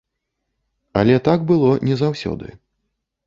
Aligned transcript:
Але 1.01 1.17
так 1.27 1.45
было 1.51 1.69
не 1.89 1.95
заўсёды. 2.01 2.47